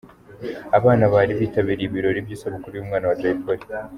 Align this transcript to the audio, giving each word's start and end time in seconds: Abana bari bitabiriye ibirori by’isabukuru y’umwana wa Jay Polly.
Abana 0.77 1.05
bari 1.13 1.31
bitabiriye 1.39 1.87
ibirori 1.89 2.19
by’isabukuru 2.25 2.73
y’umwana 2.75 3.05
wa 3.09 3.17
Jay 3.19 3.35
Polly. 3.43 3.65